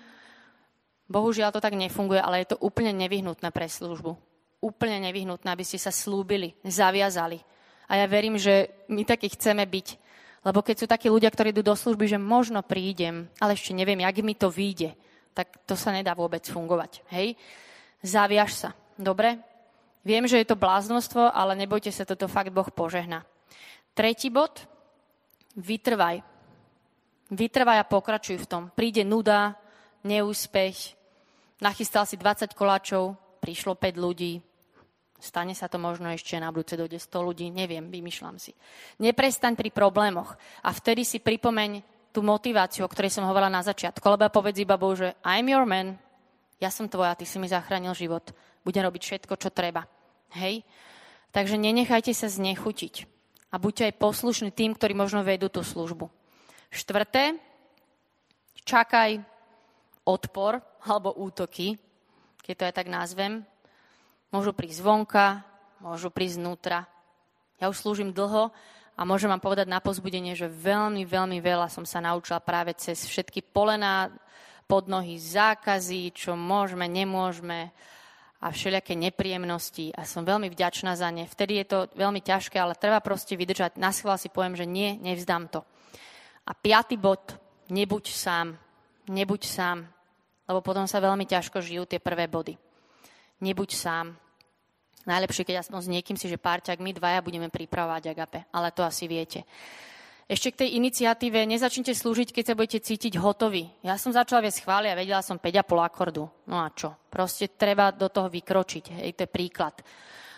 [1.11, 4.15] Bohužiaľ to tak nefunguje, ale je to úplne nevyhnutné pre službu.
[4.63, 7.43] Úplne nevyhnutné, aby ste sa slúbili, zaviazali.
[7.91, 9.89] A ja verím, že my takí chceme byť.
[10.43, 13.99] Lebo keď sú takí ľudia, ktorí idú do služby, že možno prídem, ale ešte neviem,
[14.03, 14.95] jak mi to vyjde,
[15.35, 17.03] tak to sa nedá vôbec fungovať.
[17.11, 17.35] Hej?
[18.03, 18.71] Zaviaž sa.
[18.95, 19.39] Dobre?
[20.03, 23.23] Viem, že je to bláznostvo, ale nebojte sa, toto fakt Boh požehna.
[23.95, 24.67] Tretí bod,
[25.55, 26.32] vytrvaj.
[27.33, 28.63] Vytrvaj a pokračuj v tom.
[28.77, 29.57] Príde nuda,
[30.05, 30.93] neúspech,
[31.65, 34.45] nachystal si 20 koláčov, prišlo 5 ľudí,
[35.17, 38.53] stane sa to možno ešte na budúce dojde 100 ľudí, neviem, vymýšľam si.
[39.01, 41.81] Neprestaň pri problémoch a vtedy si pripomeň
[42.13, 45.65] tú motiváciu, o ktorej som hovorila na začiatku, lebo povedz iba Bohu, že I'm your
[45.65, 45.97] man,
[46.61, 48.31] ja som tvoja, ty si mi zachránil život
[48.63, 49.85] budem robiť všetko, čo treba.
[50.39, 50.63] Hej?
[51.35, 53.07] Takže nenechajte sa znechutiť
[53.53, 56.09] a buďte aj poslušní tým, ktorí možno vedú tú službu.
[56.73, 57.37] Štvrté,
[58.65, 59.21] čakaj
[60.09, 60.57] odpor
[60.89, 61.77] alebo útoky,
[62.41, 63.45] keď to aj tak nazvem.
[64.33, 65.45] Môžu prísť zvonka,
[65.85, 66.89] môžu prísť znútra.
[67.61, 68.49] Ja už slúžim dlho
[68.97, 73.05] a môžem vám povedať na pozbudenie, že veľmi, veľmi veľa som sa naučila práve cez
[73.05, 74.09] všetky polená
[74.65, 77.69] pod nohy, zákazy, čo môžeme, nemôžeme,
[78.43, 81.31] a všelijaké nepríjemnosti a som veľmi vďačná za ne.
[81.31, 83.79] Vtedy je to veľmi ťažké, ale treba proste vydržať.
[83.79, 85.63] Na schvál si poviem, že nie, nevzdám to.
[86.47, 87.39] A piatý bod,
[87.71, 88.59] nebuď sám.
[89.11, 89.83] Nebuď sám,
[90.47, 92.55] lebo potom sa veľmi ťažko žijú tie prvé body.
[93.43, 94.15] Nebuď sám.
[95.03, 98.87] Najlepšie, keď aspoň s niekým si, že párťak, my dvaja budeme pripravovať agape, ale to
[98.87, 99.43] asi viete.
[100.31, 103.67] Ešte k tej iniciatíve, nezačnite slúžiť, keď sa budete cítiť hotoví.
[103.83, 106.31] Ja som začala viesť chváli a vedela som 5,5 akordu.
[106.47, 106.95] No a čo?
[107.11, 109.03] Proste treba do toho vykročiť.
[109.03, 109.75] Hej, to je príklad.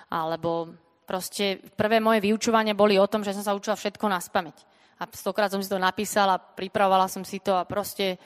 [0.09, 0.73] Alebo
[1.05, 4.74] proste prvé moje vyučovania boli o tom, že som sa učila všetko na spameť.
[5.01, 8.19] A stokrát som si to napísala, pripravovala som si to a proste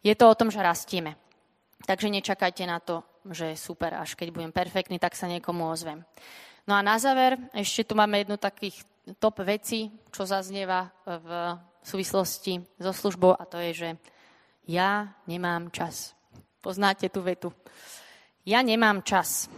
[0.00, 1.16] je to o tom, že rastieme.
[1.84, 6.02] Takže nečakajte na to, že super, až keď budem perfektný, tak sa niekomu ozvem.
[6.68, 8.84] No a na záver, ešte tu máme jednu takých
[9.16, 13.88] top veci, čo zaznieva v súvislosti so službou a to je, že
[14.68, 16.12] ja nemám čas.
[16.60, 17.48] Poznáte tú vetu.
[18.44, 19.48] Ja nemám čas.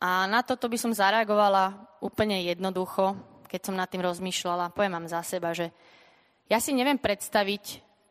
[0.00, 3.16] A na toto by som zareagovala úplne jednoducho,
[3.50, 4.70] keď som nad tým rozmýšľala.
[4.70, 5.74] Poviem vám za seba, že
[6.46, 7.64] ja si neviem predstaviť,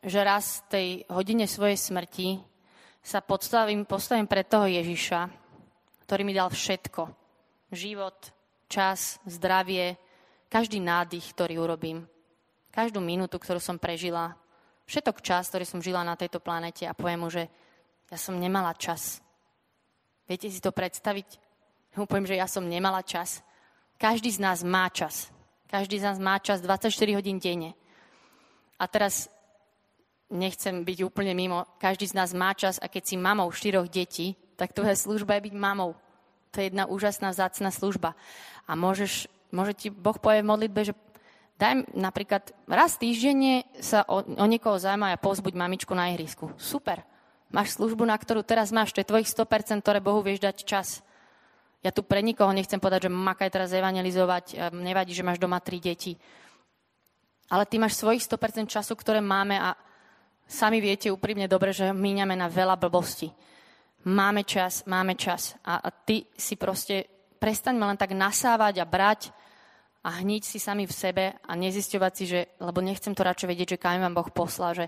[0.04, 2.44] že raz v tej hodine svojej smrti
[3.00, 5.32] sa podstavím, postavím pred toho Ježiša,
[6.04, 7.08] ktorý mi dal všetko.
[7.72, 8.36] Život,
[8.68, 9.96] čas, zdravie,
[10.52, 12.04] každý nádych, ktorý urobím.
[12.76, 14.36] Každú minútu, ktorú som prežila.
[14.84, 17.48] Všetok čas, ktorý som žila na tejto planete a poviem mu, že
[18.12, 19.24] ja som nemala čas.
[20.28, 21.40] Viete si to predstaviť?
[21.96, 23.42] Poviem, že ja som nemala čas.
[24.00, 25.28] Každý z nás má čas.
[25.68, 27.76] Každý z nás má čas 24 hodín denne.
[28.80, 29.28] A teraz
[30.32, 34.40] nechcem byť úplne mimo, každý z nás má čas a keď si mamou štyroch detí,
[34.56, 36.00] tak tvoja služba je byť mamou.
[36.56, 38.16] To je jedna úžasná, vzácna služba.
[38.66, 40.94] A môžeš, môže ti Boh povie v modlitbe, že
[41.60, 46.56] daj napríklad raz týždenne sa o, o niekoho zaujímaj a pozbuď mamičku na ihrisku.
[46.56, 47.04] Super.
[47.52, 51.04] Máš službu, na ktorú teraz máš, to je tvojich 100%, ktoré Bohu vieš dať čas.
[51.80, 55.80] Ja tu pre nikoho nechcem povedať, že makaj teraz evangelizovať, nevadí, že máš doma tri
[55.80, 56.20] deti
[57.50, 59.74] ale ty máš svojich 100% času, ktoré máme a
[60.46, 63.34] sami viete úprimne dobre, že míňame na veľa blbosti.
[64.06, 65.58] Máme čas, máme čas.
[65.66, 67.10] A, a ty si proste,
[67.42, 69.22] prestaňme len tak nasávať a brať
[70.06, 73.68] a hniť si sami v sebe a nezisťovať si, že, lebo nechcem to radšej vedieť,
[73.76, 74.86] že kam vám Boh poslal, že,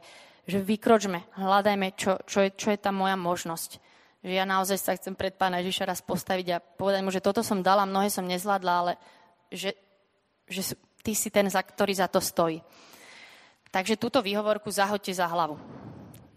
[0.47, 3.83] že vykročme, hľadajme, čo, čo, je, čo je tá moja možnosť.
[4.21, 7.41] Že ja naozaj sa chcem pred Pána Ježiša raz postaviť a povedať mu, že toto
[7.41, 8.93] som dala, mnohé som nezvládla, ale
[9.49, 9.73] že,
[10.45, 12.61] že ty si ten, za ktorý za to stojí.
[13.73, 15.57] Takže túto výhovorku zahoďte za hlavu.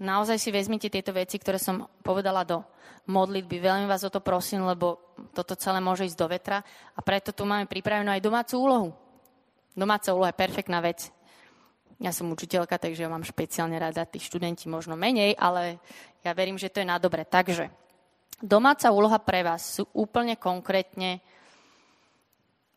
[0.00, 2.64] Naozaj si vezmite tieto veci, ktoré som povedala do
[3.06, 3.62] modlitby.
[3.62, 4.98] Veľmi vás o to prosím, lebo
[5.36, 6.58] toto celé môže ísť do vetra
[6.94, 8.88] a preto tu máme pripravenú aj domácu úlohu.
[9.74, 11.10] Domáca úloha je perfektná vec.
[12.02, 15.78] Ja som učiteľka, takže ja mám špeciálne rada, tí študenti možno menej, ale
[16.26, 17.22] ja verím, že to je na dobre.
[17.22, 17.70] Takže
[18.42, 21.22] domáca úloha pre vás sú úplne konkrétne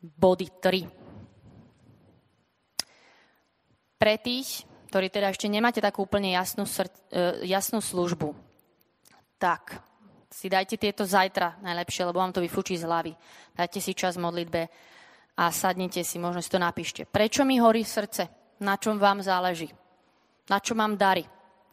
[0.01, 1.07] body 3
[3.97, 8.37] pre tých, ktorí teda ešte nemáte takú úplne jasnú, sr- e, jasnú službu,
[9.41, 9.81] tak
[10.29, 13.13] si dajte tieto zajtra najlepšie, lebo vám to vyfúči z hlavy.
[13.57, 14.61] Dajte si čas v modlitbe
[15.41, 17.09] a sadnite si, možno si to napíšte.
[17.09, 18.46] Prečo mi horí srdce?
[18.57, 19.69] Na čom vám záleží?
[20.49, 21.27] Na čo mám dary?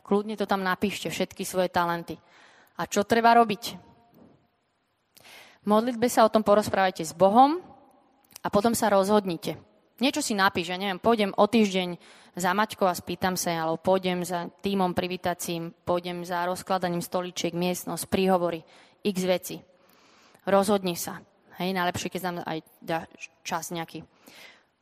[0.05, 2.21] Kľudne to tam napíšte, všetky svoje talenty.
[2.77, 3.63] A čo treba robiť?
[5.65, 7.57] V modlitbe sa o tom porozprávajte s Bohom
[8.45, 9.57] a potom sa rozhodnite.
[10.03, 11.97] Niečo si napíš, ja neviem, pôjdem o týždeň
[12.35, 18.11] za Maťkou a spýtam sa, alebo pôjdem za týmom privítacím, pôjdem za rozkladaním stoličiek, miestnosť,
[18.11, 18.61] príhovory,
[19.07, 19.57] x veci.
[20.45, 21.23] Rozhodni sa.
[21.63, 22.59] Hej, najlepšie, keď nám aj
[23.47, 24.03] čas nejaký.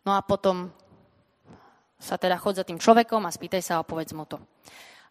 [0.09, 0.73] No a potom
[2.03, 4.43] sa teda chod za tým človekom a spýtaj sa a povedz mu to.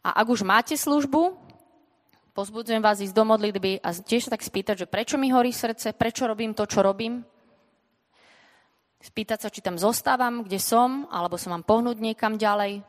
[0.04, 1.39] A ak už máte službu,
[2.36, 5.95] pozbudzujem vás ísť do modlitby a tiež sa tak spýtať, že prečo mi horí srdce,
[5.95, 7.23] prečo robím to, čo robím,
[9.01, 12.86] spýtať sa, či tam zostávam, kde som, alebo sa mám pohnúť niekam ďalej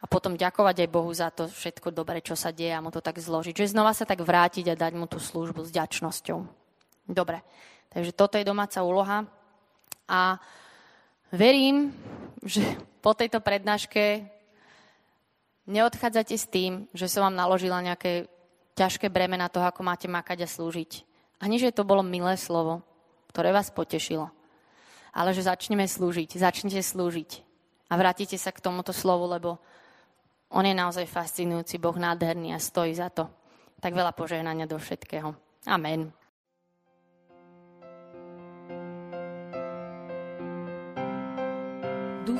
[0.00, 3.00] a potom ďakovať aj Bohu za to všetko dobre, čo sa deje a mu to
[3.00, 3.56] tak zložiť.
[3.56, 6.38] Že znova sa tak vrátiť a dať mu tú službu s ďačnosťou.
[7.08, 7.44] Dobre,
[7.92, 9.28] takže toto je domáca úloha
[10.08, 10.40] a
[11.32, 11.92] verím,
[12.44, 12.62] že
[13.00, 14.28] po tejto prednáške
[15.64, 18.28] neodchádzate s tým, že som vám naložila nejaké
[18.76, 21.02] ťažké bremena toho, ako máte makať a slúžiť.
[21.40, 22.84] Ani, že to bolo milé slovo,
[23.32, 24.30] ktoré vás potešilo
[25.14, 26.34] ale že začneme slúžiť.
[26.34, 27.30] Začnite slúžiť.
[27.88, 29.62] A vrátite sa k tomuto slovu, lebo
[30.50, 33.30] on je naozaj fascinujúci, Boh nádherný a stojí za to.
[33.78, 35.30] Tak veľa požehnania do všetkého.
[35.70, 36.23] Amen.